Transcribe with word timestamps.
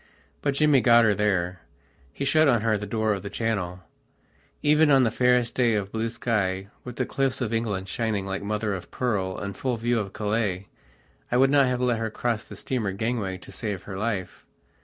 But 0.41 0.55
Jimmy 0.55 0.81
got 0.81 1.03
her, 1.05 1.13
there: 1.13 1.61
he 2.11 2.25
shut 2.25 2.47
on 2.47 2.61
her 2.61 2.75
the 2.75 2.87
door 2.87 3.13
of 3.13 3.21
the 3.21 3.29
Channel; 3.29 3.83
even 4.63 4.89
on 4.89 5.03
the 5.03 5.11
fairest 5.11 5.53
day 5.53 5.75
of 5.75 5.91
blue 5.91 6.09
sky, 6.09 6.69
with 6.83 6.95
the 6.95 7.05
cliffs 7.05 7.39
of 7.39 7.53
England 7.53 7.87
shining 7.87 8.25
like 8.25 8.41
mother 8.41 8.73
of 8.73 8.89
pearl 8.89 9.37
in 9.39 9.53
full 9.53 9.77
view 9.77 9.99
of 9.99 10.11
Calais, 10.11 10.69
I 11.31 11.37
would 11.37 11.51
not 11.51 11.67
have 11.67 11.81
let 11.81 11.99
her 11.99 12.09
cross 12.09 12.43
the 12.43 12.55
steamer 12.55 12.93
gangway 12.93 13.37
to 13.37 13.51
save 13.51 13.83
her 13.83 13.95
life. 13.95 14.43